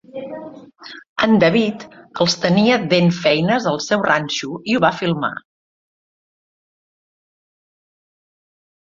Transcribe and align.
En 1.25 1.35
David 1.43 1.85
els 2.25 2.37
tenia 2.47 2.79
dent 2.95 3.13
feines 3.19 3.69
al 3.75 3.79
seu 3.91 4.03
ranxo 4.09 4.59
i 4.73 4.81
ho 4.81 4.83
va 4.89 4.95
filmar. 5.05 5.35